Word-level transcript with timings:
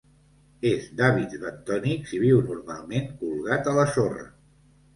És 0.69 0.87
d'hàbits 1.01 1.37
bentònics 1.43 2.15
i 2.19 2.23
viu 2.23 2.41
normalment 2.49 3.07
colgat 3.23 3.73
a 3.73 3.77
la 3.81 3.87
sorra. 3.95 4.29